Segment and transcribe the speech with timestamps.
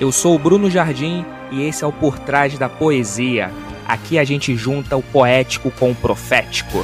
[0.00, 3.50] Eu sou o Bruno Jardim e esse é o Por Trás da Poesia.
[3.86, 6.78] Aqui a gente junta o poético com o profético.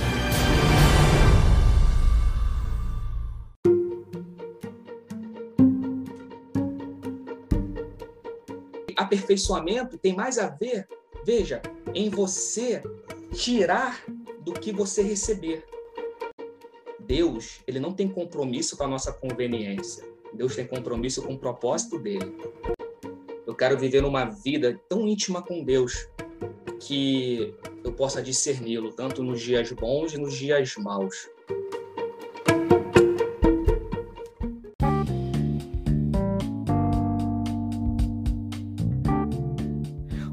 [8.94, 10.86] Aperfeiçoamento tem mais a ver,
[11.24, 11.62] veja,
[11.94, 12.82] em você
[13.32, 14.04] tirar
[14.42, 15.64] do que você receber.
[17.00, 20.04] Deus, ele não tem compromisso com a nossa conveniência.
[20.34, 22.36] Deus tem compromisso com o propósito dele.
[23.58, 26.06] Quero viver uma vida tão íntima com Deus
[26.78, 31.30] que eu possa discerni-lo, tanto nos dias bons e nos dias maus.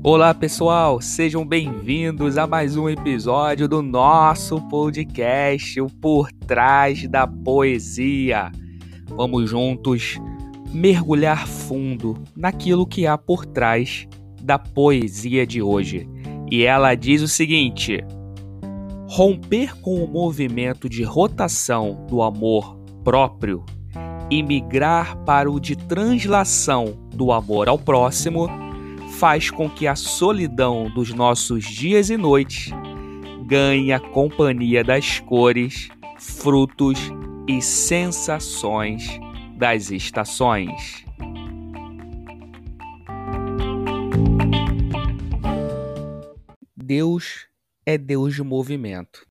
[0.04, 7.26] Olá pessoal, sejam bem-vindos a mais um episódio do nosso podcast, o Por Trás da
[7.26, 8.52] Poesia.
[9.16, 10.20] Vamos juntos
[10.74, 14.08] mergulhar fundo naquilo que há por trás
[14.42, 16.10] da poesia de hoje.
[16.52, 18.04] E ela diz o seguinte:
[19.08, 23.64] romper com o movimento de rotação do amor próprio
[24.30, 28.48] e migrar para o de translação do amor ao próximo
[29.20, 32.72] faz com que a solidão dos nossos dias e noites
[33.46, 37.00] ganhe a companhia das cores, frutos
[37.48, 39.20] e sensações
[39.64, 41.06] das estações.
[46.76, 47.48] Deus
[47.86, 49.26] é Deus de movimento.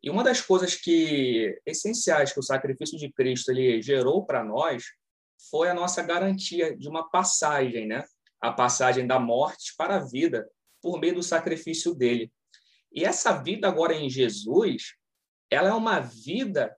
[0.00, 4.84] E uma das coisas que essenciais que o sacrifício de Cristo ele gerou para nós
[5.50, 8.04] foi a nossa garantia de uma passagem, né?
[8.40, 10.48] A passagem da morte para a vida
[10.80, 12.32] por meio do sacrifício dele.
[12.92, 14.94] E essa vida agora em Jesus,
[15.50, 16.72] ela é uma vida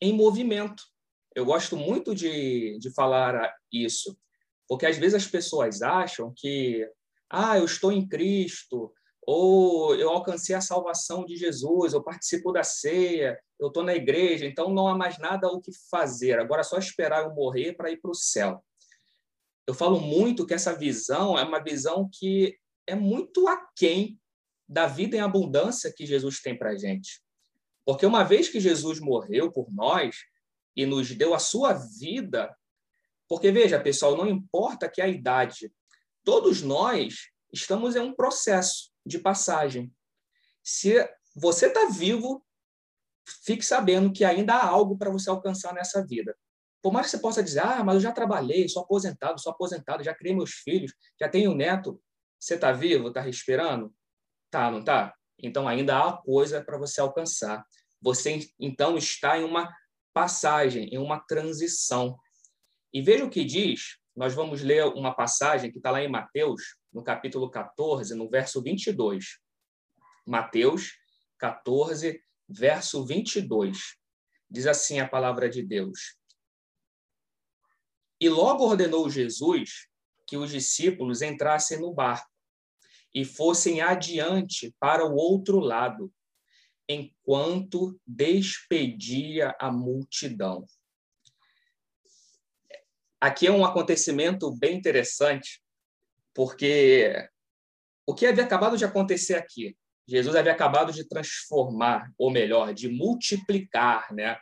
[0.00, 0.82] em movimento.
[1.38, 4.18] Eu gosto muito de, de falar isso,
[4.66, 6.84] porque às vezes as pessoas acham que,
[7.30, 8.92] ah, eu estou em Cristo,
[9.24, 14.46] ou eu alcancei a salvação de Jesus, eu participo da ceia, eu estou na igreja,
[14.46, 17.92] então não há mais nada o que fazer, agora é só esperar eu morrer para
[17.92, 18.60] ir para o céu.
[19.64, 24.18] Eu falo muito que essa visão é uma visão que é muito aquém
[24.68, 27.22] da vida em abundância que Jesus tem para a gente.
[27.86, 30.16] Porque uma vez que Jesus morreu por nós,
[30.78, 32.56] e nos deu a sua vida.
[33.28, 35.72] Porque, veja, pessoal, não importa que a idade,
[36.24, 39.92] todos nós estamos em um processo de passagem.
[40.62, 40.94] Se
[41.34, 42.46] você está vivo,
[43.44, 46.36] fique sabendo que ainda há algo para você alcançar nessa vida.
[46.80, 50.04] Por mais que você possa dizer, ah, mas eu já trabalhei, sou aposentado, sou aposentado,
[50.04, 52.00] já criei meus filhos, já tenho neto.
[52.38, 53.92] Você está vivo, está respirando?
[54.48, 55.12] Tá, não tá?
[55.42, 57.66] Então ainda há coisa para você alcançar.
[58.00, 59.68] Você então está em uma
[60.12, 62.18] passagem, em uma transição.
[62.92, 66.76] E veja o que diz, nós vamos ler uma passagem que está lá em Mateus,
[66.92, 69.38] no capítulo 14, no verso 22.
[70.26, 70.92] Mateus
[71.38, 73.78] 14, verso 22.
[74.50, 76.16] Diz assim a palavra de Deus.
[78.20, 79.86] E logo ordenou Jesus
[80.26, 82.28] que os discípulos entrassem no barco
[83.14, 86.12] e fossem adiante para o outro lado,
[86.88, 90.66] enquanto despedia a multidão.
[93.20, 95.60] Aqui é um acontecimento bem interessante,
[96.32, 97.28] porque
[98.06, 99.76] o que havia acabado de acontecer aqui?
[100.06, 104.40] Jesus havia acabado de transformar, ou melhor, de multiplicar, né,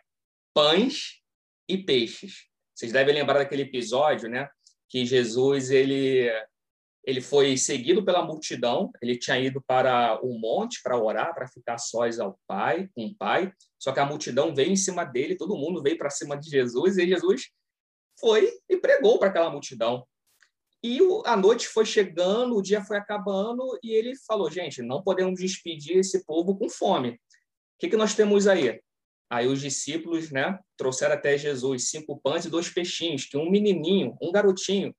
[0.55, 1.21] pães
[1.69, 2.47] e peixes.
[2.73, 4.49] Vocês devem lembrar daquele episódio, né,
[4.89, 6.31] que Jesus ele
[7.07, 11.79] ele foi seguido pela multidão, ele tinha ido para o monte para orar, para ficar
[11.79, 15.57] sós ao Pai, com o Pai, só que a multidão veio em cima dele, todo
[15.57, 17.51] mundo veio para cima de Jesus, e Jesus
[18.19, 20.05] foi e pregou para aquela multidão.
[20.83, 25.41] E a noite foi chegando, o dia foi acabando, e ele falou, gente, não podemos
[25.41, 27.11] despedir esse povo com fome.
[27.11, 27.19] O
[27.79, 28.81] que, que nós temos aí?
[29.31, 34.17] Aí os discípulos né, trouxeram até Jesus cinco pães e dois peixinhos, que um menininho,
[34.21, 34.95] um garotinho,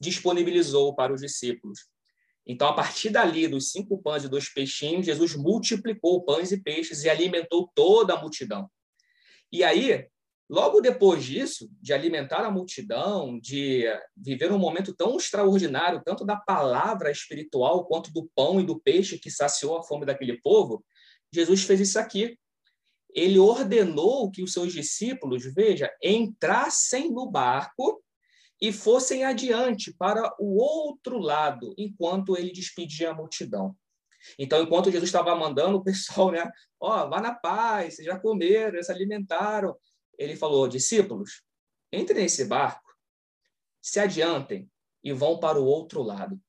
[0.00, 1.80] disponibilizou para os discípulos.
[2.46, 7.04] Então, a partir dali, dos cinco pães e dois peixinhos, Jesus multiplicou pães e peixes
[7.04, 8.68] e alimentou toda a multidão.
[9.50, 10.08] E aí,
[10.50, 13.84] logo depois disso, de alimentar a multidão, de
[14.16, 19.18] viver um momento tão extraordinário, tanto da palavra espiritual quanto do pão e do peixe
[19.18, 20.84] que saciou a fome daquele povo,
[21.32, 22.36] Jesus fez isso aqui.
[23.14, 28.02] Ele ordenou que os seus discípulos, veja, entrassem no barco
[28.62, 33.76] e fossem adiante para o outro lado, enquanto ele despedia a multidão.
[34.38, 36.48] Então, enquanto Jesus estava mandando o pessoal, né,
[36.78, 39.76] ó, oh, vá na paz, vocês já comeram, já se alimentaram,
[40.16, 41.42] ele falou, discípulos,
[41.92, 42.88] entrem nesse barco,
[43.82, 44.70] se adiantem,
[45.02, 46.40] e vão para o outro lado.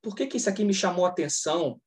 [0.00, 1.82] Por que, que isso aqui me chamou a atenção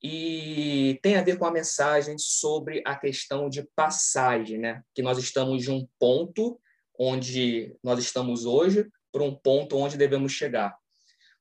[0.00, 4.82] e tem a ver com a mensagem sobre a questão de passagem, né?
[4.94, 6.60] Que nós estamos de um ponto
[6.98, 10.76] onde nós estamos hoje para um ponto onde devemos chegar.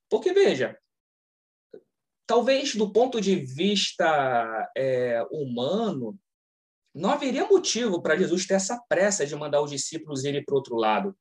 [0.09, 0.77] Porque, veja,
[2.25, 6.17] talvez do ponto de vista é, humano,
[6.93, 10.57] não haveria motivo para Jesus ter essa pressa de mandar os discípulos irem para o
[10.57, 11.17] outro lado,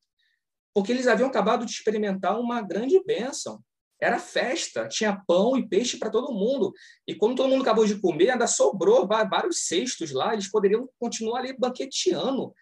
[0.74, 3.62] porque eles haviam acabado de experimentar uma grande bênção.
[4.00, 6.72] Era festa, tinha pão e peixe para todo mundo.
[7.06, 11.38] E quando todo mundo acabou de comer, ainda sobrou vários cestos lá, eles poderiam continuar
[11.38, 12.52] ali banqueteando.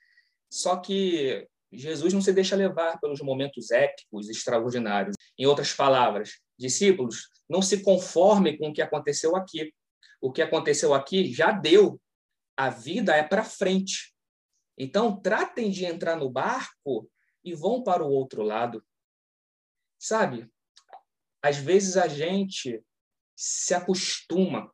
[0.52, 5.16] Só que Jesus não se deixa levar pelos momentos épicos, extraordinários.
[5.38, 9.72] Em outras palavras, discípulos, não se conformem com o que aconteceu aqui.
[10.20, 12.00] O que aconteceu aqui já deu.
[12.56, 14.14] A vida é para frente.
[14.76, 17.10] Então, tratem de entrar no barco
[17.44, 18.84] e vão para o outro lado.
[19.98, 20.50] Sabe?
[21.42, 22.82] às vezes a gente
[23.34, 24.70] se acostuma.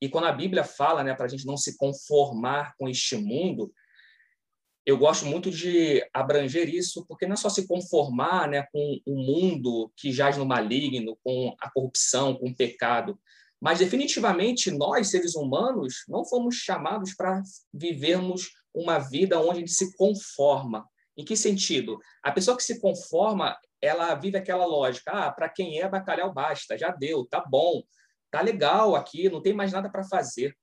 [0.00, 3.72] E quando a Bíblia fala né, para a gente não se conformar com este mundo,
[4.88, 9.16] eu gosto muito de abranger isso, porque não é só se conformar né, com o
[9.16, 13.20] mundo que jaz no maligno, com a corrupção, com o pecado,
[13.60, 19.72] mas definitivamente nós, seres humanos, não fomos chamados para vivermos uma vida onde a gente
[19.72, 20.88] se conforma.
[21.14, 21.98] Em que sentido?
[22.22, 26.78] A pessoa que se conforma, ela vive aquela lógica, ah, para quem é bacalhau basta,
[26.78, 27.82] já deu, tá bom,
[28.30, 30.56] tá legal aqui, não tem mais nada para fazer.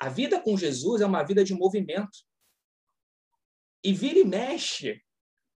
[0.00, 2.31] A vida com Jesus é uma vida de movimento.
[3.84, 5.02] E vira e mexe,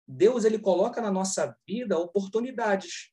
[0.07, 3.11] Deus ele coloca na nossa vida oportunidades.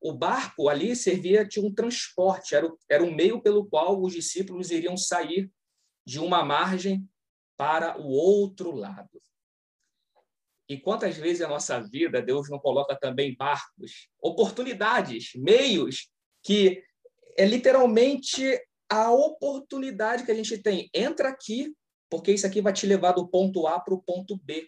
[0.00, 4.12] O barco ali servia de um transporte, era o, era o meio pelo qual os
[4.12, 5.50] discípulos iriam sair
[6.06, 7.06] de uma margem
[7.56, 9.20] para o outro lado.
[10.68, 16.10] E quantas vezes a nossa vida Deus não coloca também barcos, oportunidades, meios
[16.42, 16.82] que
[17.36, 20.88] é literalmente a oportunidade que a gente tem.
[20.94, 21.74] Entra aqui,
[22.10, 24.66] porque isso aqui vai te levar do ponto A para o ponto B,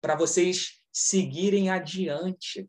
[0.00, 2.68] para vocês seguirem adiante.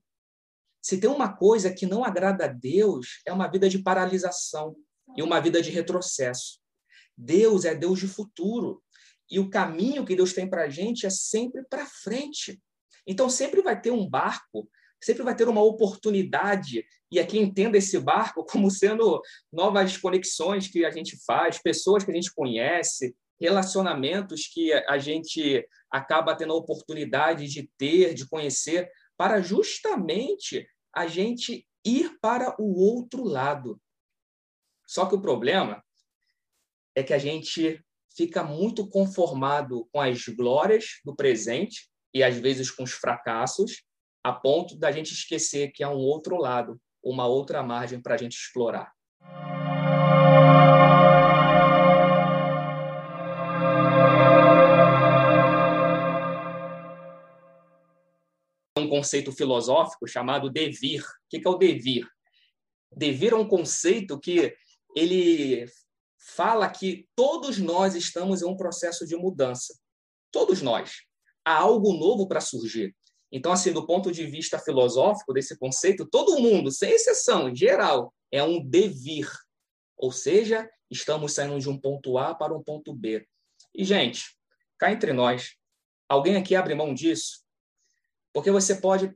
[0.81, 4.75] Se tem uma coisa que não agrada a Deus, é uma vida de paralisação
[5.16, 6.60] e uma vida de retrocesso.
[7.18, 8.84] Deus é Deus de futuro.
[9.30, 12.62] E o caminho que Deus tem para a gente é sempre para frente.
[13.08, 14.69] Então, sempre vai ter um barco,
[15.02, 16.86] sempre vai ter uma oportunidade.
[17.12, 19.22] E aqui entenda esse barco como sendo
[19.52, 25.68] novas conexões que a gente faz, pessoas que a gente conhece, relacionamentos que a gente
[25.90, 32.80] acaba tendo a oportunidade de ter, de conhecer, para justamente a gente ir para o
[32.80, 33.82] outro lado.
[34.88, 35.84] Só que o problema
[36.96, 37.84] é que a gente
[38.16, 43.84] fica muito conformado com as glórias do presente e às vezes com os fracassos,
[44.24, 48.18] a ponto da gente esquecer que há um outro lado, uma outra margem para a
[48.18, 48.92] gente explorar.
[58.92, 61.02] Conceito filosófico chamado devir.
[61.02, 62.06] O que é o devir?
[62.92, 64.54] Devir é um conceito que
[64.94, 65.66] ele
[66.18, 69.80] fala que todos nós estamos em um processo de mudança.
[70.30, 71.04] Todos nós.
[71.46, 72.94] Há algo novo para surgir.
[73.32, 78.13] Então, assim, do ponto de vista filosófico desse conceito, todo mundo, sem exceção, em geral,
[78.30, 79.32] é um devir.
[79.96, 83.25] Ou seja, estamos saindo de um ponto A para um ponto B.
[83.74, 84.36] E, gente,
[84.77, 85.56] cá entre nós,
[86.10, 87.40] alguém aqui abre mão disso?
[88.34, 89.14] Porque você pode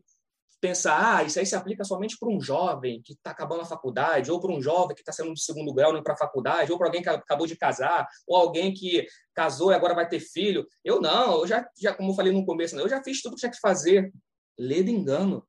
[0.59, 4.31] pensar, ah, isso aí se aplica somente para um jovem que está acabando a faculdade,
[4.31, 6.77] ou para um jovem que está saindo do segundo grau indo para a faculdade, ou
[6.77, 10.67] para alguém que acabou de casar, ou alguém que casou e agora vai ter filho.
[10.83, 13.41] Eu não, eu já, já como eu falei no começo, eu já fiz tudo que
[13.41, 14.11] tinha que fazer.
[14.57, 15.47] Ledo engano.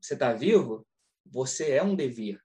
[0.00, 0.86] Você está vivo?
[1.26, 2.40] Você é um devir.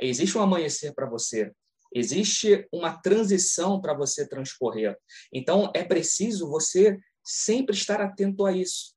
[0.00, 1.52] Existe um amanhecer para você.
[1.92, 4.98] Existe uma transição para você transcorrer.
[5.32, 8.94] Então, é preciso você sempre estar atento a isso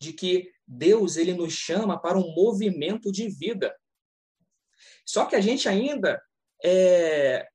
[0.00, 3.74] de que Deus ele nos chama para um movimento de vida.
[5.06, 6.22] Só que a gente ainda
[6.64, 7.48] é,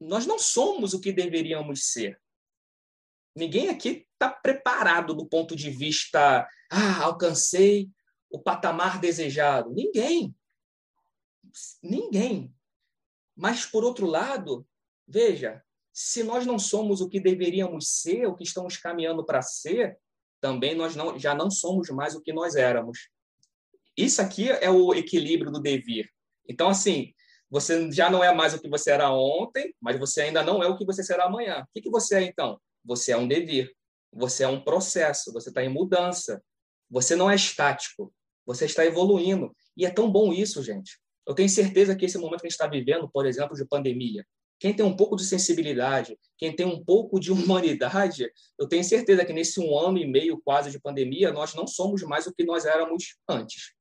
[0.00, 2.20] nós não somos o que deveríamos ser.
[3.34, 7.88] Ninguém aqui está preparado do ponto de vista, ah, alcancei
[8.30, 9.70] o patamar desejado.
[9.70, 10.34] Ninguém.
[11.82, 12.54] Ninguém.
[13.36, 14.66] Mas, por outro lado,
[15.06, 15.64] veja,
[16.00, 19.98] se nós não somos o que deveríamos ser, o que estamos caminhando para ser,
[20.40, 23.08] também nós não, já não somos mais o que nós éramos.
[23.96, 26.08] Isso aqui é o equilíbrio do devir.
[26.48, 27.12] Então, assim,
[27.50, 30.68] você já não é mais o que você era ontem, mas você ainda não é
[30.68, 31.62] o que você será amanhã.
[31.62, 32.60] O que, que você é, então?
[32.84, 33.74] Você é um devir.
[34.12, 36.40] Você é um processo, você está em mudança.
[36.88, 38.14] Você não é estático.
[38.46, 39.52] Você está evoluindo.
[39.76, 40.96] E é tão bom isso, gente.
[41.26, 44.24] Eu tenho certeza que esse momento que a gente está vivendo, por exemplo, de pandemia,
[44.58, 49.24] quem tem um pouco de sensibilidade, quem tem um pouco de humanidade, eu tenho certeza
[49.24, 52.44] que nesse um ano e meio quase de pandemia, nós não somos mais o que
[52.44, 53.72] nós éramos antes.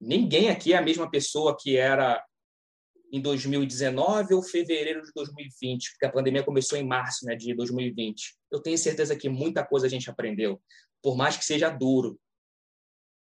[0.00, 2.24] Ninguém aqui é a mesma pessoa que era
[3.12, 8.36] em 2019 ou fevereiro de 2020, porque a pandemia começou em março né, de 2020.
[8.50, 10.62] Eu tenho certeza que muita coisa a gente aprendeu,
[11.02, 12.18] por mais que seja duro,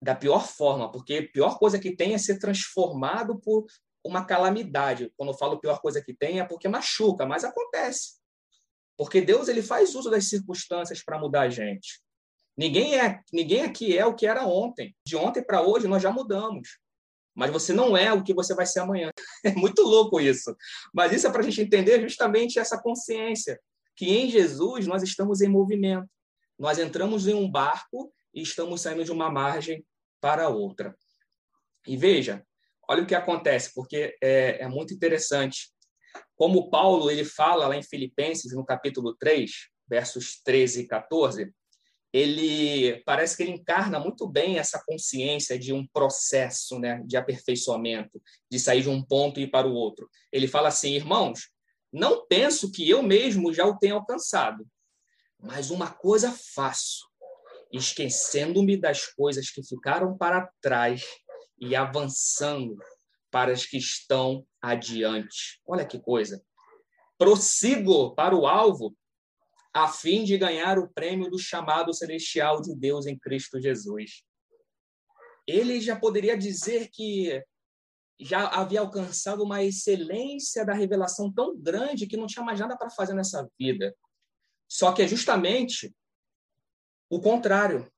[0.01, 3.65] da pior forma, porque a pior coisa que tem é ser transformado por
[4.03, 5.12] uma calamidade.
[5.17, 8.20] Quando eu falo pior coisa que tem é porque machuca, mas acontece.
[8.98, 12.01] Porque Deus ele faz uso das circunstâncias para mudar a gente.
[12.58, 14.96] Ninguém é, ninguém aqui é o que era ontem.
[15.05, 16.81] De ontem para hoje nós já mudamos
[17.34, 19.12] mas você não é o que você vai ser amanhã.
[19.43, 20.55] É muito louco isso.
[20.93, 23.60] Mas isso é para a gente entender justamente essa consciência,
[23.96, 26.08] que em Jesus nós estamos em movimento.
[26.60, 29.84] Nós entramos em um barco e estamos saindo de uma margem
[30.20, 30.96] para outra.
[31.88, 32.46] E veja,
[32.91, 35.69] olha o que acontece, porque é, é muito interessante.
[36.36, 39.50] Como Paulo ele fala lá em Filipenses, no capítulo 3,
[39.88, 41.53] versos 13 e 14,
[42.12, 48.21] ele parece que ele encarna muito bem essa consciência de um processo né, de aperfeiçoamento,
[48.51, 50.10] de sair de um ponto e ir para o outro.
[50.29, 51.50] Ele fala assim, irmãos,
[51.93, 54.67] não penso que eu mesmo já o tenha alcançado,
[55.39, 57.07] mas uma coisa faço,
[57.71, 61.05] esquecendo-me das coisas que ficaram para trás
[61.62, 62.75] e avançando
[63.30, 65.62] para as que estão adiante.
[65.65, 66.44] Olha que coisa.
[67.18, 68.96] Prossigo para o alvo
[69.74, 74.24] a fim de ganhar o prêmio do chamado celestial de Deus em Cristo Jesus.
[75.48, 77.41] Ele já poderia dizer que
[78.20, 82.89] já havia alcançado uma excelência da revelação tão grande que não tinha mais nada para
[82.89, 83.96] fazer nessa vida.
[84.68, 85.94] Só que é justamente
[87.10, 87.91] o contrário.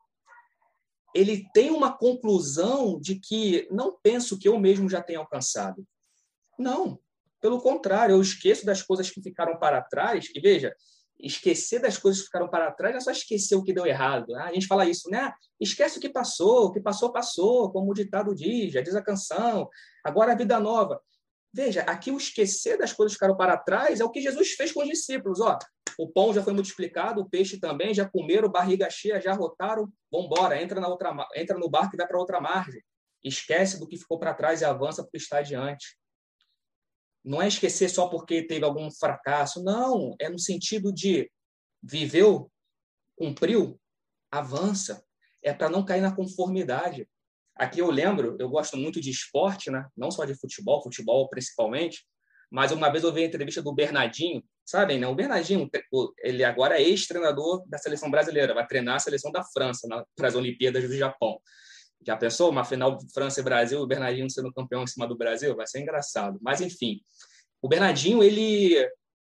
[1.14, 5.86] Ele tem uma conclusão de que não penso que eu mesmo já tenha alcançado.
[6.58, 7.00] Não,
[7.42, 10.30] pelo contrário, eu esqueço das coisas que ficaram para trás.
[10.34, 10.74] E veja,
[11.20, 14.36] esquecer das coisas que ficaram para trás, é só esquecer o que deu errado.
[14.36, 15.34] Ah, a gente fala isso, né?
[15.60, 19.02] Esquece o que passou, o que passou, passou, como o ditado diz, já diz a
[19.02, 19.70] canção,
[20.04, 21.02] agora a vida nova.
[21.54, 24.72] Veja, aqui o esquecer das coisas que ficaram para trás é o que Jesus fez
[24.72, 25.40] com os discípulos.
[25.40, 25.60] Ó,
[26.00, 30.26] o pão já foi multiplicado, o peixe também, já comeram, barriga cheia, já rotaram, vamos
[30.26, 32.82] embora, entra, na outra, entra no barco e vai para outra margem.
[33.24, 35.96] Esquece do que ficou para trás e avança para o que está adiante.
[37.24, 40.16] Não é esquecer só porque teve algum fracasso, não.
[40.20, 41.32] É no sentido de
[41.82, 42.52] viveu,
[43.16, 43.80] cumpriu,
[44.32, 45.06] avança.
[45.42, 47.08] É para não cair na conformidade.
[47.56, 49.86] Aqui eu lembro, eu gosto muito de esporte, né?
[49.96, 52.04] não só de futebol, futebol principalmente,
[52.52, 55.08] mas uma vez eu vi a entrevista do Bernardinho, sabem, né?
[55.08, 55.68] O Bernardinho,
[56.20, 60.36] ele agora é ex-treinador da seleção brasileira, vai treinar a seleção da França para as
[60.36, 61.40] Olimpíadas do Japão.
[62.06, 65.56] Já pensou uma final França e Brasil, o Bernardinho sendo campeão em cima do Brasil?
[65.56, 66.38] Vai ser engraçado.
[66.44, 67.02] Mas, enfim,
[67.62, 68.76] o Bernardinho, ele,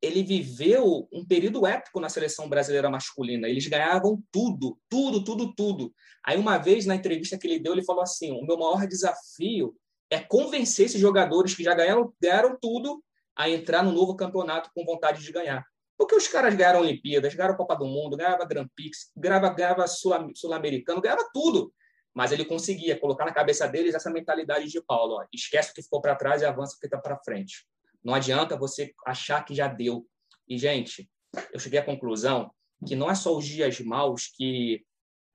[0.02, 3.48] ele viveu um período épico na seleção brasileira masculina.
[3.48, 5.94] Eles ganhavam tudo, tudo, tudo, tudo.
[6.24, 9.76] Aí, uma vez, na entrevista que ele deu, ele falou assim, o meu maior desafio
[10.10, 13.04] é convencer esses jogadores que já ganharam, ganharam tudo
[13.36, 15.66] a entrar no novo campeonato com vontade de ganhar.
[15.98, 21.02] Porque os caras ganharam Olimpíadas, ganharam Copa do Mundo, ganhava Grand Prix, ganhava, ganhava Sul-Americano,
[21.02, 21.74] ganhava tudo
[22.18, 25.84] mas ele conseguia colocar na cabeça deles essa mentalidade de Paulo, ó, esquece o que
[25.84, 27.64] ficou para trás e avança o que está para frente.
[28.08, 30.08] Não adianta você achar que já deu.
[30.48, 31.10] E, gente,
[31.52, 32.50] eu cheguei à conclusão
[32.88, 34.82] que não é só os dias maus que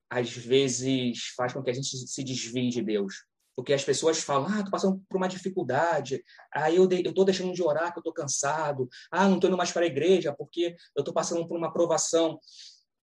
[0.09, 3.27] às vezes faz com que a gente se desvie de Deus.
[3.55, 7.63] Porque as pessoas falam, ah, estou passando por uma dificuldade, aí eu estou deixando de
[7.63, 11.03] orar, que eu estou cansado, ah, não estou indo mais para a igreja porque eu
[11.03, 12.41] estou passando por uma provação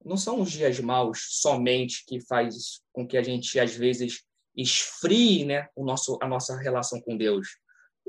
[0.04, 5.46] não são os dias maus somente que faz com que a gente às vezes esfrie,
[5.46, 7.48] né, o nosso a nossa relação com Deus.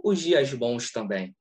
[0.02, 1.32] Os dias bons também.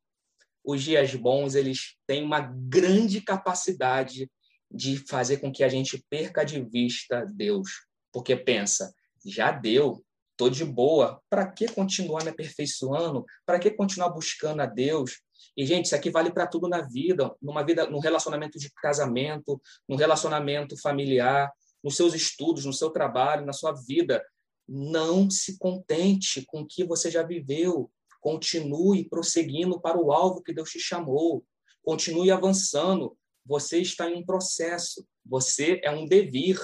[0.64, 4.30] Os dias bons, eles têm uma grande capacidade
[4.72, 7.70] de fazer com que a gente perca de vista Deus,
[8.12, 8.94] porque pensa,
[9.26, 10.04] já deu,
[10.36, 13.26] tô de boa, para que continuar me aperfeiçoando?
[13.46, 15.22] Para que continuar buscando a Deus?
[15.56, 19.62] E, gente, isso aqui vale para tudo na vida, numa vida, no relacionamento de casamento,
[19.88, 21.52] no relacionamento familiar,
[21.84, 24.24] nos seus estudos, no seu trabalho, na sua vida.
[24.68, 27.92] Não se contente com o que você já viveu.
[28.24, 31.46] Continue prosseguindo para o alvo que Deus te chamou.
[31.84, 33.18] Continue avançando.
[33.46, 35.06] Você está em um processo.
[35.26, 36.58] Você é um devir.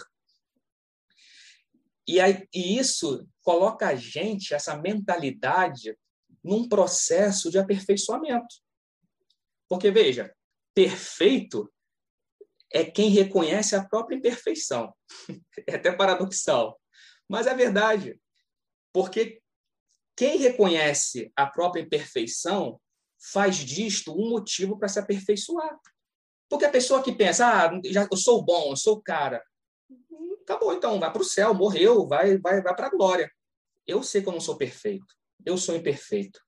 [2.08, 5.98] E, aí, e isso coloca a gente, essa mentalidade,
[6.42, 8.56] num processo de aperfeiçoamento.
[9.68, 10.34] Porque, veja,
[10.74, 11.70] perfeito
[12.72, 14.94] é quem reconhece a própria imperfeição.
[15.68, 16.80] É até paradoxal.
[17.28, 18.18] Mas é verdade.
[18.94, 19.42] Porque
[20.20, 22.78] quem reconhece a própria imperfeição
[23.18, 25.80] faz disto um motivo para se aperfeiçoar.
[26.50, 29.42] Porque a pessoa que pensa, ah, já, eu sou bom, eu sou cara,
[30.44, 33.32] acabou então, vai para o céu, morreu, vai, vai, vai para a glória.
[33.88, 35.08] Eu sei que eu não sou perfeito,
[35.46, 36.42] eu sou imperfeito.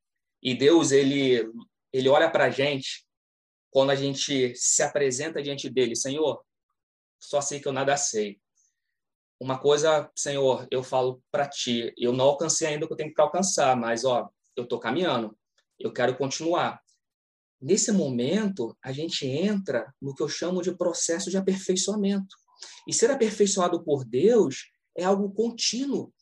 [0.43, 1.49] E Deus, ele,
[1.93, 3.07] ele olha para a gente
[3.69, 6.43] quando a gente se apresenta diante dele, Senhor,
[7.17, 8.37] só sei que eu nada sei.
[9.41, 13.11] Uma coisa, Senhor, eu falo para ti, eu não alcancei ainda o que eu tenho
[13.11, 15.35] que alcançar, mas ó, eu estou caminhando,
[15.79, 16.79] eu quero continuar.
[17.59, 22.35] Nesse momento, a gente entra no que eu chamo de processo de aperfeiçoamento.
[22.87, 26.13] E ser aperfeiçoado por Deus é algo contínuo.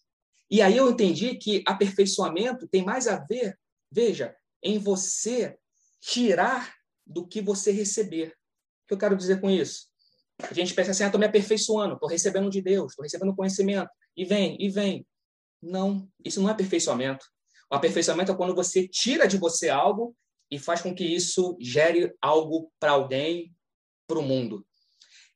[0.49, 3.59] E aí eu entendi que aperfeiçoamento tem mais a ver,
[3.91, 4.33] veja,
[4.63, 5.57] em você
[5.99, 6.73] tirar
[7.05, 8.29] do que você receber.
[8.29, 9.88] O que eu quero dizer com isso?
[10.41, 13.89] A gente pensa assim, ah, estou me aperfeiçoando, estou recebendo de Deus, estou recebendo conhecimento,
[14.15, 15.05] e vem, e vem.
[15.61, 17.25] Não, isso não é aperfeiçoamento.
[17.71, 20.15] O aperfeiçoamento é quando você tira de você algo
[20.49, 23.53] e faz com que isso gere algo para alguém,
[24.07, 24.65] para o mundo.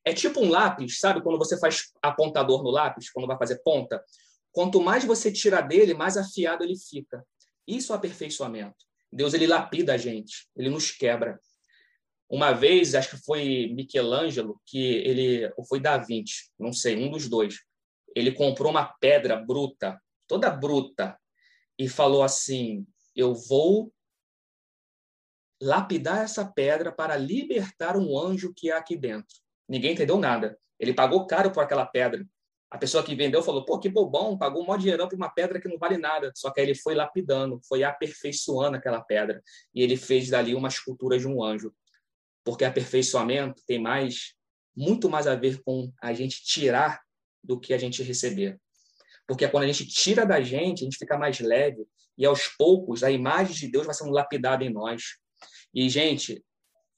[0.05, 1.22] É tipo um lápis, sabe?
[1.22, 4.03] Quando você faz apontador no lápis, quando vai fazer ponta,
[4.51, 7.24] quanto mais você tira dele, mais afiado ele fica.
[7.67, 8.75] Isso é aperfeiçoamento.
[9.12, 11.39] Deus ele lapida a gente, ele nos quebra.
[12.33, 17.11] Uma vez, acho que foi Michelangelo, que ele ou foi Da Vinci, não sei, um
[17.11, 17.59] dos dois.
[18.15, 21.15] Ele comprou uma pedra bruta, toda bruta,
[21.77, 23.93] e falou assim: "Eu vou
[25.61, 29.35] lapidar essa pedra para libertar um anjo que há aqui dentro.
[29.69, 30.57] Ninguém entendeu nada.
[30.79, 32.25] Ele pagou caro por aquela pedra.
[32.71, 35.61] A pessoa que vendeu falou: pô, que bobão, pagou um maior dinheirão por uma pedra
[35.61, 36.31] que não vale nada.
[36.35, 39.39] Só que aí ele foi lapidando, foi aperfeiçoando aquela pedra.
[39.71, 41.71] E ele fez dali uma escultura de um anjo.
[42.43, 44.33] Porque aperfeiçoamento tem mais,
[44.75, 47.01] muito mais a ver com a gente tirar
[47.43, 48.59] do que a gente receber.
[49.27, 51.85] Porque quando a gente tira da gente, a gente fica mais leve.
[52.17, 55.17] E aos poucos, a imagem de Deus vai sendo lapidada em nós.
[55.73, 56.43] E, gente,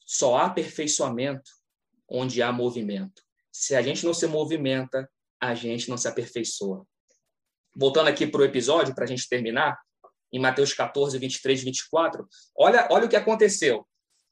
[0.06, 1.50] só há aperfeiçoamento
[2.10, 3.22] onde há movimento.
[3.52, 6.86] Se a gente não se movimenta, a gente não se aperfeiçoa.
[7.76, 9.78] Voltando aqui para o episódio, para a gente terminar,
[10.32, 12.28] em Mateus 14, 23 e 24,
[12.58, 13.88] olha, olha o que aconteceu.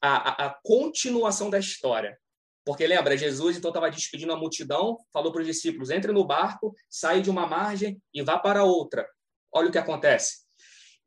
[0.06, 2.18] A, a, continuação da história.
[2.62, 6.74] Porque lembra, Jesus então estava despedindo a multidão, falou para os discípulos: entre no barco,
[6.90, 9.08] saia de uma margem e vá para outra.
[9.50, 10.44] Olha o que acontece.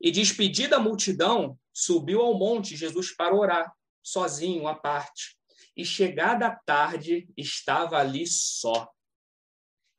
[0.02, 5.38] E despedida a multidão, subiu ao monte Jesus para orar, sozinho, à parte.
[5.76, 8.90] E chegada a tarde, estava ali só.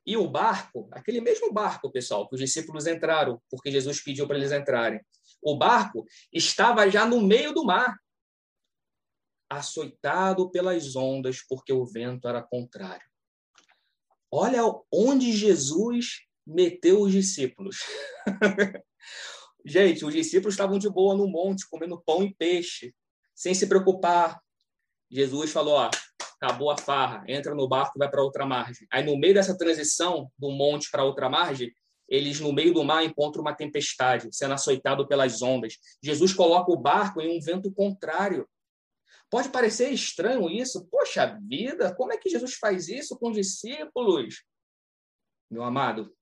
[0.05, 4.37] E o barco, aquele mesmo barco, pessoal, que os discípulos entraram, porque Jesus pediu para
[4.37, 4.99] eles entrarem.
[5.41, 7.95] O barco estava já no meio do mar,
[9.49, 13.07] açoitado pelas ondas, porque o vento era contrário.
[14.31, 17.77] Olha onde Jesus meteu os discípulos.
[19.65, 22.93] Gente, os discípulos estavam de boa no monte, comendo pão e peixe,
[23.35, 24.39] sem se preocupar.
[25.11, 25.89] Jesus falou: ó,
[26.39, 28.87] acabou a farra, entra no barco e vai para outra margem.
[28.91, 31.73] Aí, no meio dessa transição do monte para outra margem,
[32.07, 35.77] eles, no meio do mar, encontram uma tempestade, sendo açoitado pelas ondas.
[36.01, 38.47] Jesus coloca o barco em um vento contrário.
[39.29, 40.87] Pode parecer estranho isso.
[40.89, 44.43] Poxa vida, como é que Jesus faz isso com os discípulos?
[45.49, 46.15] Meu amado,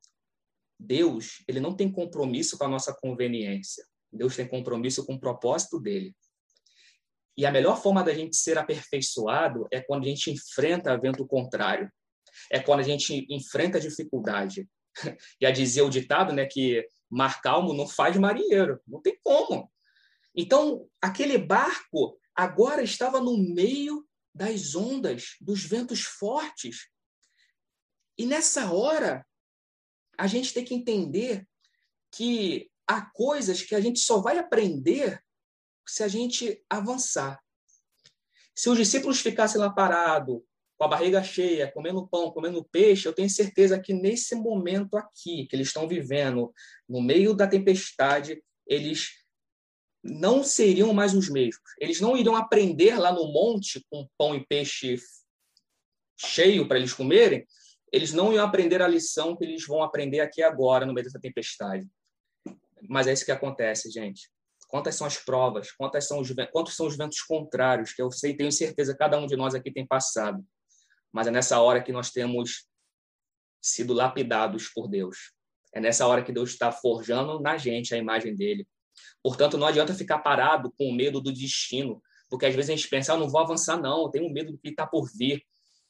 [0.80, 3.86] Deus, ele não tem compromisso com a nossa conveniência.
[4.12, 6.15] Deus tem compromisso com o propósito dele.
[7.38, 11.91] E a melhor forma da gente ser aperfeiçoado é quando a gente enfrenta vento contrário.
[12.52, 14.67] É quando a gente enfrenta dificuldade.
[15.41, 18.82] Já dizia o ditado, né, que mar calmo não faz marinheiro.
[18.88, 19.72] Não tem como.
[20.36, 26.88] Então, aquele barco agora estava no meio das ondas, dos ventos fortes.
[28.15, 29.26] E nessa hora,
[30.15, 31.47] a gente tem que entender
[32.12, 35.19] que há coisas que a gente só vai aprender
[35.88, 37.41] se a gente avançar.
[38.56, 40.41] Se os discípulos ficassem lá parados,
[40.78, 45.47] com a barriga cheia, comendo pão, comendo peixe, eu tenho certeza que nesse momento aqui
[45.47, 46.54] que eles estão vivendo,
[46.88, 49.10] no meio da tempestade, eles
[50.08, 51.62] não seriam mais os mesmos.
[51.80, 54.98] Eles não iriam aprender lá no monte com pão e peixe
[56.20, 57.46] cheio para eles comerem,
[57.91, 61.20] eles não iam aprender a lição que eles vão aprender aqui agora, no meio dessa
[61.20, 61.88] tempestade.
[62.89, 64.30] Mas é isso que acontece, gente.
[64.67, 65.72] Quantas são as provas?
[65.72, 69.26] Quantas são os, quantos são os ventos contrários que eu sei, tenho certeza, cada um
[69.26, 70.43] de nós aqui tem passado.
[71.12, 72.67] Mas é nessa hora que nós temos
[73.62, 75.32] sido lapidados por Deus.
[75.74, 78.67] É nessa hora que Deus está forjando na gente a imagem dele.
[79.23, 83.13] Portanto, não adianta ficar parado com medo do destino, porque às vezes a gente pensa,
[83.13, 85.43] ah, não vou avançar não, eu tenho medo do que está por vir.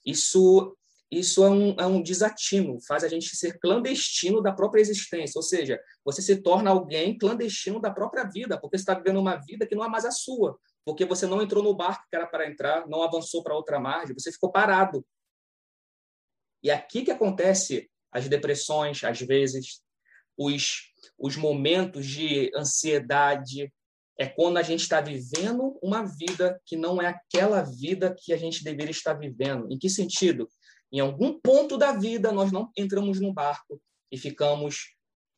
[0.05, 0.75] Isso
[1.09, 5.43] isso é um, é um desatino, faz a gente ser clandestino da própria existência, ou
[5.43, 9.65] seja, você se torna alguém clandestino da própria vida, porque você está vivendo uma vida
[9.65, 12.45] que não é mais a sua, porque você não entrou no barco que era para
[12.45, 15.05] entrar, não avançou para outra margem, você ficou parado.
[16.61, 19.81] E é aqui que acontece as depressões, às vezes,
[20.38, 23.71] os, os momentos de ansiedade,
[24.19, 28.38] é quando a gente está vivendo uma vida que não é aquela vida que a
[28.38, 29.71] gente deveria estar vivendo.
[29.71, 30.50] Em que sentido?
[30.91, 34.95] Em algum ponto da vida, nós não entramos no barco e ficamos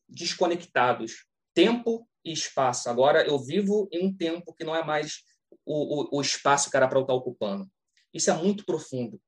[0.07, 1.25] desconectados.
[1.53, 2.89] Tempo e espaço.
[2.89, 5.23] Agora, eu vivo em um tempo que não é mais
[5.65, 7.69] o, o, o espaço que era para eu estar ocupando.
[8.13, 9.19] Isso é muito profundo.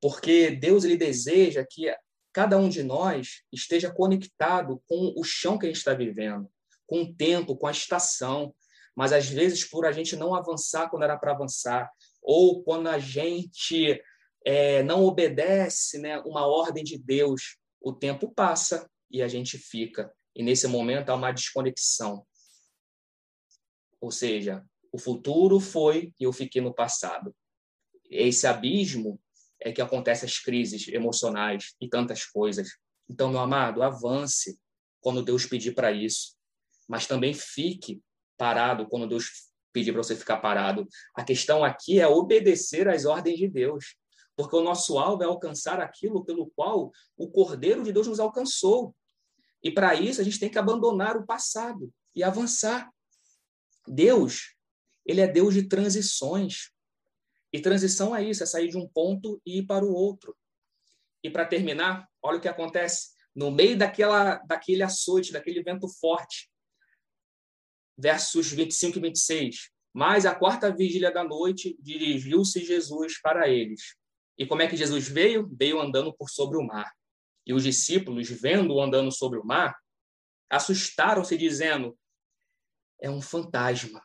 [0.00, 1.92] Porque Deus ele deseja que
[2.38, 6.48] cada um de nós esteja conectado com o chão que a gente está vivendo,
[6.86, 8.54] com o tempo, com a estação,
[8.94, 11.90] mas às vezes por a gente não avançar quando era para avançar,
[12.22, 14.00] ou quando a gente
[14.46, 20.14] é, não obedece né, uma ordem de Deus, o tempo passa e a gente fica.
[20.32, 22.24] E nesse momento há uma desconexão.
[24.00, 27.34] Ou seja, o futuro foi e eu fiquei no passado.
[28.08, 29.20] Esse abismo
[29.60, 32.68] é que acontece as crises emocionais e tantas coisas.
[33.08, 34.58] Então, meu amado, avance
[35.00, 36.36] quando Deus pedir para isso,
[36.86, 38.02] mas também fique
[38.36, 40.86] parado quando Deus pedir para você ficar parado.
[41.14, 43.96] A questão aqui é obedecer às ordens de Deus,
[44.36, 48.94] porque o nosso alvo é alcançar aquilo pelo qual o Cordeiro de Deus nos alcançou.
[49.62, 52.88] E para isso a gente tem que abandonar o passado e avançar.
[53.86, 54.54] Deus,
[55.04, 56.70] ele é Deus de transições.
[57.52, 60.36] E transição é isso, é sair de um ponto e ir para o outro.
[61.22, 66.50] E para terminar, olha o que acontece no meio daquela daquele açoite, daquele vento forte
[67.98, 69.70] versos 25 e 26.
[69.92, 73.96] Mas a quarta vigília da noite dirigiu-se Jesus para eles.
[74.38, 75.48] E como é que Jesus veio?
[75.52, 76.88] Veio andando por sobre o mar.
[77.44, 79.76] E os discípulos, vendo-o andando sobre o mar,
[80.48, 81.98] assustaram-se, dizendo:
[83.00, 84.00] É um fantasma.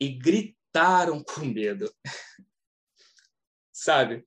[0.00, 1.92] E gritaram com medo.
[3.78, 4.26] Sabe?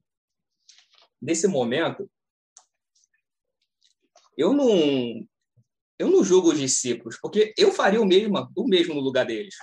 [1.21, 2.09] Nesse momento,
[4.37, 5.27] eu não
[5.99, 9.55] eu não julgo os discípulos, porque eu faria o mesmo, o mesmo no lugar deles.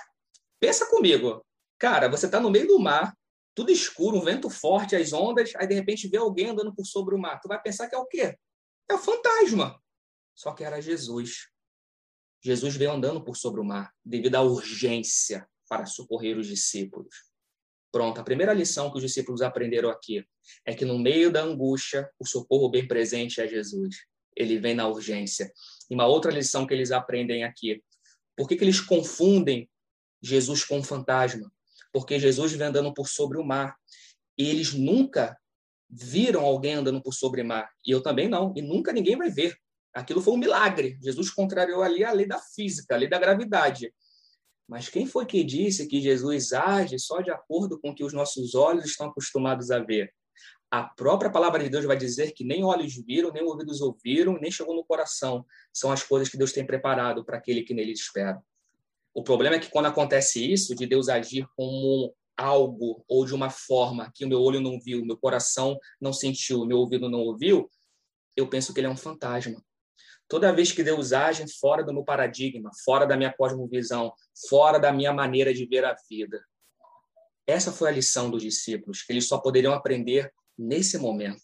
[0.59, 1.43] Pensa comigo,
[1.77, 3.17] cara, você está no meio do mar,
[3.55, 7.15] tudo escuro, um vento forte, as ondas, aí de repente vê alguém andando por sobre
[7.15, 7.41] o mar.
[7.41, 8.37] Tu vai pensar que é o quê?
[8.87, 9.81] É o fantasma.
[10.35, 11.49] Só que era Jesus.
[12.41, 17.28] Jesus veio andando por sobre o mar, devido à urgência para socorrer os discípulos.
[17.91, 20.23] Pronto, a primeira lição que os discípulos aprenderam aqui
[20.65, 23.95] é que no meio da angústia, o socorro bem presente é Jesus.
[24.35, 25.51] Ele vem na urgência.
[25.89, 27.83] E uma outra lição que eles aprendem aqui.
[28.37, 29.69] Por que, que eles confundem
[30.21, 31.51] Jesus com um fantasma?
[31.91, 33.75] Porque Jesus vem andando por sobre o mar.
[34.37, 35.35] E eles nunca
[35.89, 37.69] viram alguém andando por sobre o mar.
[37.85, 38.53] E eu também não.
[38.55, 39.57] E nunca ninguém vai ver.
[39.93, 40.99] Aquilo foi um milagre.
[41.01, 43.91] Jesus contrariou ali a lei da física, a lei da gravidade.
[44.69, 48.13] Mas quem foi que disse que Jesus age só de acordo com o que os
[48.13, 50.13] nossos olhos estão acostumados a ver?
[50.71, 54.51] a própria palavra de Deus vai dizer que nem olhos viram, nem ouvidos ouviram, nem
[54.51, 55.43] chegou no coração.
[55.73, 58.39] São as coisas que Deus tem preparado para aquele que nele espera.
[59.13, 63.49] O problema é que quando acontece isso, de Deus agir como algo ou de uma
[63.49, 67.67] forma que o meu olho não viu, meu coração não sentiu, meu ouvido não ouviu,
[68.37, 69.61] eu penso que ele é um fantasma.
[70.29, 74.13] Toda vez que Deus age fora do meu paradigma, fora da minha cosmovisão,
[74.47, 76.39] fora da minha maneira de ver a vida.
[77.47, 81.41] Essa foi a lição dos discípulos, que eles só poderiam aprender nesse momento.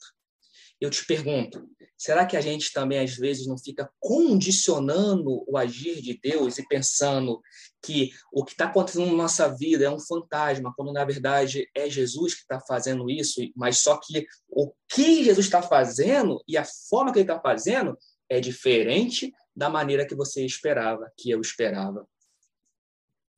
[0.80, 1.68] Eu te pergunto,
[1.98, 6.68] será que a gente também às vezes não fica condicionando o agir de Deus e
[6.68, 7.42] pensando
[7.82, 11.90] que o que está acontecendo na nossa vida é um fantasma, quando na verdade é
[11.90, 16.66] Jesus que está fazendo isso, mas só que o que Jesus está fazendo e a
[16.90, 17.98] forma que ele está fazendo
[18.30, 22.08] é diferente da maneira que você esperava, que eu esperava.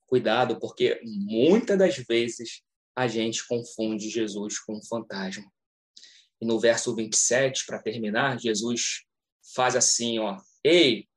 [0.06, 2.62] Cuidado, porque muitas das vezes
[2.96, 5.48] a gente confunde Jesus com um fantasma.
[6.40, 9.04] E no verso 27, para terminar, Jesus
[9.54, 11.08] faz assim, ó: "Ei,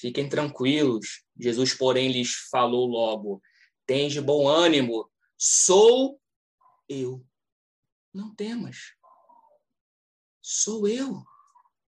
[0.00, 1.24] fiquem tranquilos".
[1.38, 3.42] Jesus, porém, lhes falou logo:
[3.86, 6.20] "Tem de bom ânimo, sou
[6.88, 7.24] eu.
[8.12, 8.94] Não temas.
[10.40, 11.22] Sou eu".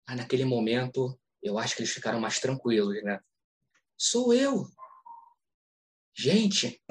[0.06, 3.20] Aí naquele momento, eu acho que eles ficaram mais tranquilos, né?
[3.96, 4.66] Sou eu.
[6.14, 6.82] Gente,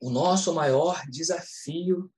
[0.00, 2.12] o nosso maior desafio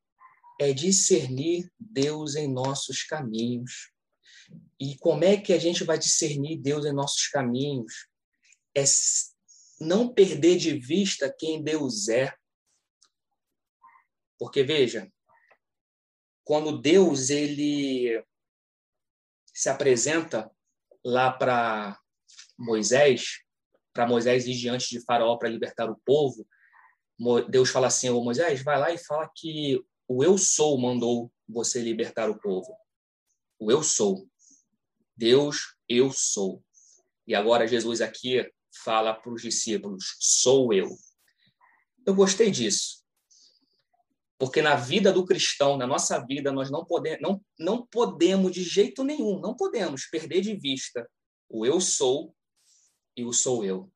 [0.60, 3.92] é discernir Deus em nossos caminhos.
[4.80, 8.08] E como é que a gente vai discernir Deus em nossos caminhos?
[8.74, 8.82] É
[9.80, 12.34] não perder de vista quem Deus é.
[14.38, 15.10] Porque veja,
[16.44, 18.24] quando Deus ele
[19.52, 20.50] se apresenta
[21.08, 21.98] lá para
[22.58, 23.40] Moisés,
[23.92, 26.46] para Moisés ir diante de Faraó para libertar o povo,
[27.48, 31.80] Deus fala assim: Ô Moisés, vai lá e fala que o eu sou mandou você
[31.80, 32.76] libertar o povo.
[33.58, 34.28] O eu sou.
[35.16, 36.62] Deus, eu sou.
[37.26, 38.48] E agora Jesus aqui
[38.84, 40.88] fala para os discípulos: sou eu.
[42.06, 42.97] Eu gostei disso.
[44.38, 48.62] Porque na vida do cristão, na nossa vida, nós não, pode, não, não podemos de
[48.62, 51.08] jeito nenhum, não podemos perder de vista
[51.48, 52.34] o eu sou
[53.16, 53.90] e o sou eu.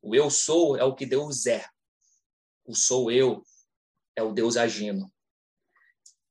[0.00, 1.66] O eu sou é o que Deus é.
[2.64, 3.42] O sou eu
[4.16, 5.06] é o Deus agindo.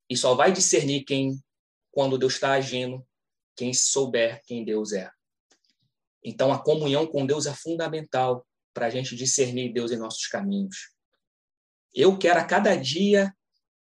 [0.10, 1.40] E só vai discernir quem,
[1.92, 3.06] quando Deus está agindo,
[3.56, 5.12] quem souber quem Deus é.
[6.24, 10.94] Então, a comunhão com Deus é fundamental para a gente discernir Deus em nossos caminhos.
[11.98, 13.36] Eu quero a cada dia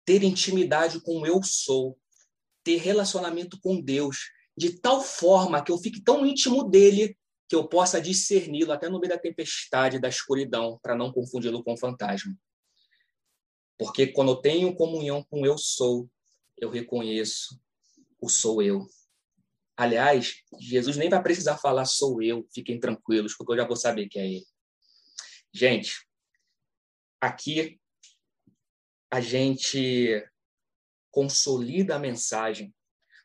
[0.06, 1.98] ter intimidade com o eu sou,
[2.64, 7.18] ter relacionamento com Deus, de tal forma que eu fique tão íntimo dele
[7.50, 11.76] que eu possa discerni-lo até no meio da tempestade, da escuridão, para não confundi-lo com
[11.76, 12.32] fantasma.
[13.76, 16.08] Porque quando eu tenho comunhão com o eu sou,
[16.60, 17.60] eu reconheço
[18.22, 18.86] o sou eu.
[19.76, 24.08] Aliás, Jesus nem vai precisar falar sou eu, fiquem tranquilos, porque eu já vou saber
[24.08, 24.46] que é ele.
[25.52, 26.08] Gente,
[27.20, 27.80] aqui
[29.16, 30.28] a gente
[31.10, 32.76] consolida a mensagem,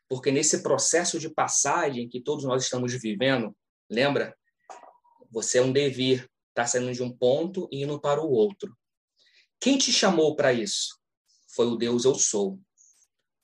[0.07, 3.53] porque nesse processo de passagem que todos nós estamos vivendo,
[3.89, 4.33] lembra?
[5.29, 8.73] Você é um devir, está saindo de um ponto e indo para o outro.
[9.59, 10.97] Quem te chamou para isso?
[11.53, 12.57] Foi o Deus eu sou.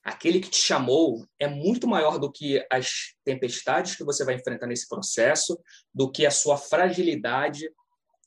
[0.02, 4.66] Aquele que te chamou é muito maior do que as tempestades que você vai enfrentar
[4.66, 5.60] nesse processo,
[5.92, 7.70] do que a sua fragilidade,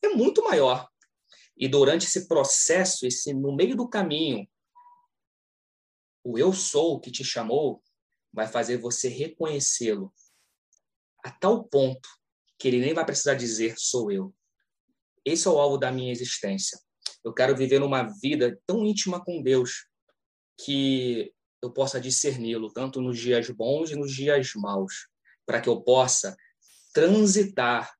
[0.03, 0.90] é muito maior.
[1.62, 4.50] E durante esse processo, esse no meio do caminho,
[6.24, 7.84] o eu sou que te chamou
[8.34, 10.12] vai fazer você reconhecê-lo
[11.24, 12.10] a tal ponto
[12.58, 14.34] que ele nem vai precisar dizer sou eu.
[15.24, 16.80] Esse é o alvo da minha existência.
[17.24, 19.88] Eu quero viver uma vida tão íntima com Deus
[20.65, 25.08] que eu possa discerni-lo tanto nos dias bons e nos dias maus,
[25.45, 26.36] para que eu possa
[26.91, 27.95] transitar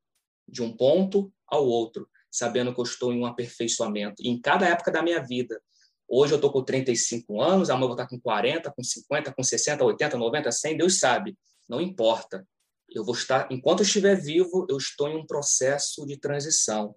[0.48, 4.22] de um ponto ao outro sabendo que eu estou em um aperfeiçoamento.
[4.24, 5.62] E em cada época da minha vida.
[6.08, 9.44] Hoje eu estou com 35 anos, amanhã eu vou estar com 40, com 50, com
[9.44, 11.38] 60, 80, 90, 100, Deus sabe.
[11.70, 12.46] Não importa.
[12.90, 16.96] Eu vou estar, enquanto eu estiver vivo, eu estou em um processo de transição.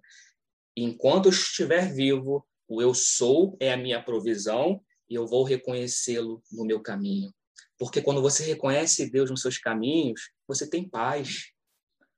[0.75, 6.43] enquanto eu estiver vivo, o eu sou é a minha provisão e eu vou reconhecê-lo
[6.51, 7.33] no meu caminho.
[7.77, 11.51] Porque quando você reconhece Deus nos seus caminhos, você tem paz.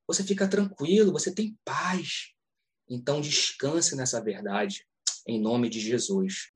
[0.06, 2.32] Você fica tranquilo, você tem paz.
[2.90, 4.86] Então descanse nessa verdade,
[5.26, 6.50] em nome de Jesus.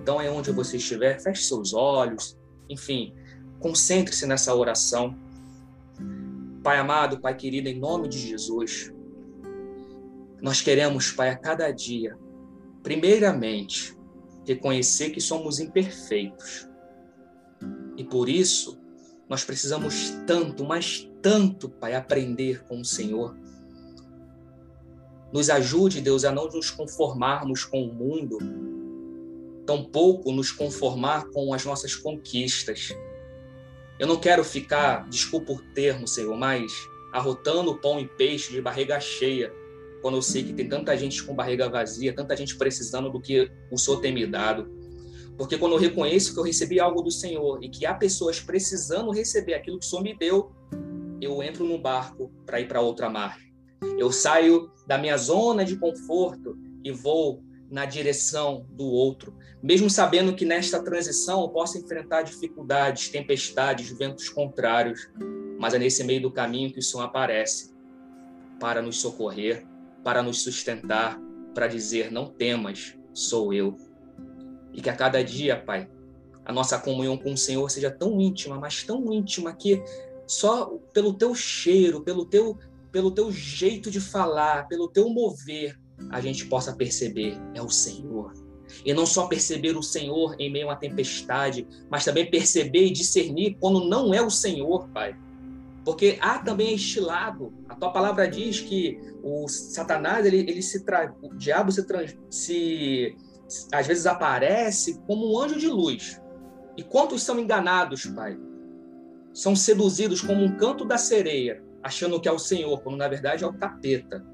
[0.00, 2.38] Então, é onde você estiver, feche seus olhos,
[2.70, 3.12] enfim,
[3.60, 5.14] concentre-se nessa oração.
[6.62, 8.90] Pai amado, Pai querido, em nome de Jesus,
[10.40, 12.16] nós queremos, Pai, a cada dia,
[12.82, 13.94] primeiramente,
[14.46, 16.66] reconhecer que somos imperfeitos.
[17.96, 18.80] E por isso,
[19.28, 23.36] nós precisamos tanto, mas tanto, Pai, aprender com o Senhor.
[25.32, 28.38] Nos ajude, Deus, a não nos conformarmos com o mundo,
[29.66, 32.94] tampouco nos conformar com as nossas conquistas.
[33.98, 36.72] Eu não quero ficar, desculpa o termo, Senhor, mas
[37.12, 39.52] arrotando pão e peixe de barriga cheia,
[40.00, 43.50] quando eu sei que tem tanta gente com barriga vazia, tanta gente precisando do que
[43.70, 44.70] o Senhor tem me dado.
[45.36, 49.10] Porque quando eu reconheço que eu recebi algo do Senhor e que há pessoas precisando
[49.10, 50.50] receber aquilo que o Senhor me deu,
[51.20, 53.52] eu entro no barco para ir para outra margem.
[53.98, 60.34] Eu saio da minha zona de conforto e vou na direção do outro, mesmo sabendo
[60.34, 65.10] que nesta transição eu posso enfrentar dificuldades, tempestades, ventos contrários,
[65.58, 67.74] mas é nesse meio do caminho que o Senhor aparece
[68.58, 69.66] para nos socorrer,
[70.02, 71.20] para nos sustentar,
[71.54, 73.76] para dizer: não temas, sou eu.
[74.72, 75.88] E que a cada dia, Pai,
[76.44, 79.82] a nossa comunhão com o Senhor seja tão íntima, mas tão íntima que
[80.28, 82.56] só pelo teu cheiro, pelo teu,
[82.92, 85.76] pelo teu jeito de falar, pelo teu mover,
[86.10, 88.32] a gente possa perceber é o Senhor.
[88.84, 92.92] E não só perceber o Senhor em meio a uma tempestade, mas também perceber e
[92.92, 95.16] discernir quando não é o Senhor, Pai.
[95.84, 97.52] Porque há também este lado.
[97.66, 101.14] A tua palavra diz que o Satanás, ele, ele se tra...
[101.22, 102.14] o diabo se, trans...
[102.28, 103.16] se
[103.72, 106.20] às vezes aparece como um anjo de luz.
[106.76, 108.38] E quantos são enganados, Pai?
[109.32, 113.44] São seduzidos como um canto da sereia, achando que é o Senhor, quando na verdade
[113.44, 114.24] é o capeta.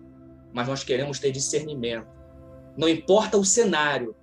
[0.52, 2.06] Mas nós queremos ter discernimento.
[2.76, 4.14] Não importa o cenário,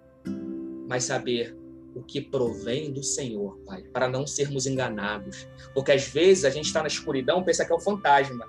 [0.88, 1.56] mas saber
[1.96, 5.48] o que provém do Senhor, Pai, para não sermos enganados.
[5.74, 8.46] Porque às vezes a gente está na escuridão, pensa que é o fantasma.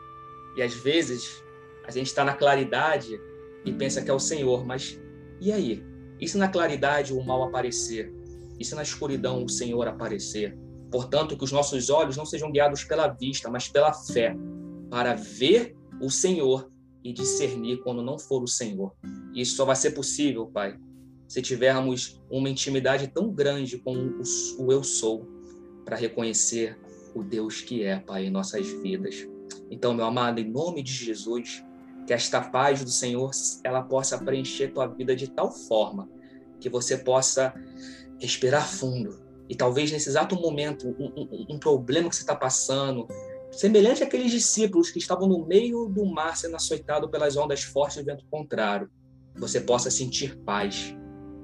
[0.57, 1.43] E às vezes
[1.85, 3.21] a gente está na claridade
[3.65, 4.65] e pensa que é o Senhor.
[4.65, 4.99] Mas
[5.41, 5.85] e aí?
[6.21, 8.13] E se na claridade o mal aparecer?
[8.59, 10.57] E se na escuridão o Senhor aparecer?
[10.93, 14.37] Portanto, que os nossos olhos não sejam guiados pela vista, mas pela fé,
[14.91, 16.71] para ver o Senhor
[17.03, 18.95] e discernir quando não for o Senhor.
[19.35, 20.79] Isso só vai ser possível, Pai,
[21.27, 23.97] se tivermos uma intimidade tão grande com
[24.59, 25.27] o, Eu Sou,
[25.83, 26.79] para reconhecer
[27.15, 29.27] o Deus que é, Pai, em nossas vidas.
[29.71, 31.65] Então, meu amado, em nome de Jesus,
[32.07, 33.31] que esta paz do Senhor
[33.65, 36.07] ela possa preencher tua vida de tal forma
[36.61, 37.55] que você possa
[38.21, 39.22] respirar fundo
[39.53, 43.07] e talvez nesse exato momento um, um, um problema que você está passando
[43.51, 48.07] semelhante àqueles discípulos que estavam no meio do mar sendo açoitado pelas ondas fortes do
[48.07, 48.91] vento contrário
[49.37, 50.97] você possa sentir paz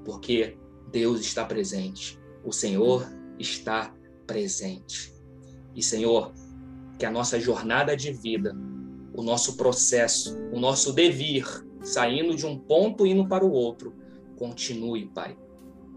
[0.03, 0.57] porque
[0.91, 3.93] Deus está presente, o Senhor está
[4.25, 5.13] presente.
[5.75, 6.33] E, Senhor,
[6.97, 8.55] que a nossa jornada de vida,
[9.13, 11.45] o nosso processo, o nosso devir,
[11.83, 13.93] saindo de um ponto e indo para o outro,
[14.35, 15.37] continue, Pai.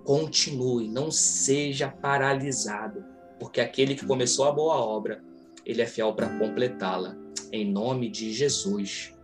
[0.04, 3.04] Continue, não seja paralisado,
[3.38, 5.22] porque aquele que começou a boa obra,
[5.64, 7.16] ele é fiel para completá-la.
[7.52, 9.14] Em nome de Jesus.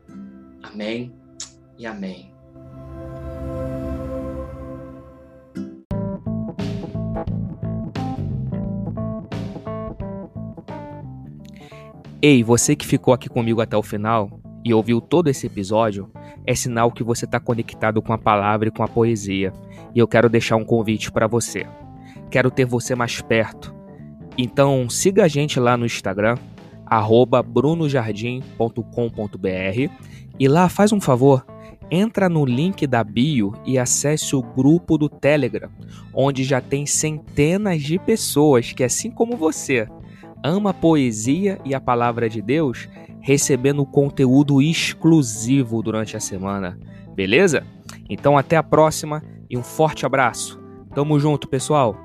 [0.62, 1.12] Amém
[1.78, 2.32] e amém.
[12.20, 16.10] Ei, você que ficou aqui comigo até o final e ouviu todo esse episódio,
[16.44, 19.52] é sinal que você está conectado com a palavra e com a poesia.
[19.94, 21.66] E eu quero deixar um convite para você.
[22.30, 23.74] Quero ter você mais perto.
[24.36, 26.36] Então siga a gente lá no Instagram,
[27.44, 29.92] brunojardim.com.br
[30.38, 31.44] e lá faz um favor,
[31.90, 35.70] entra no link da bio e acesse o grupo do Telegram,
[36.14, 39.88] onde já tem centenas de pessoas que, assim como você,
[40.44, 42.88] ama a poesia e a palavra de Deus,
[43.20, 46.78] recebendo conteúdo exclusivo durante a semana.
[47.14, 47.64] Beleza?
[48.08, 50.60] Então até a próxima e um forte abraço.
[50.94, 51.96] Tamo junto, pessoal.